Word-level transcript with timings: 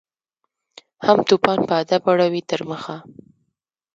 هم 1.05 1.19
توپان 1.29 1.59
په 1.67 1.73
ادب 1.81 2.01
اړوي 2.11 2.41
تر 2.49 2.61
مخه 2.69 2.97